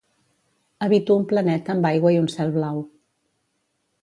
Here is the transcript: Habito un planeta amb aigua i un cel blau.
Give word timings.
Habito 0.85 1.17
un 1.21 1.27
planeta 1.33 1.75
amb 1.75 1.87
aigua 1.93 2.15
i 2.17 2.19
un 2.23 2.33
cel 2.37 2.51
blau. 2.57 2.85